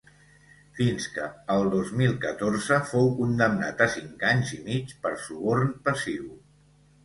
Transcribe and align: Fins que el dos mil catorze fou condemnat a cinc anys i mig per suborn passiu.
Fins 0.77 1.03
que 1.17 1.27
el 1.55 1.69
dos 1.73 1.91
mil 1.99 2.15
catorze 2.23 2.81
fou 2.93 3.13
condemnat 3.21 3.85
a 3.89 3.91
cinc 3.99 4.27
anys 4.33 4.57
i 4.59 4.63
mig 4.73 4.99
per 5.07 5.15
suborn 5.29 5.73
passiu. 5.89 6.29